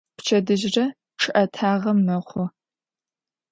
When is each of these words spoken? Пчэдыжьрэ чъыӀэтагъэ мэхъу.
Пчэдыжьрэ 0.17 0.85
чъыӀэтагъэ 1.19 1.91
мэхъу. 2.05 2.45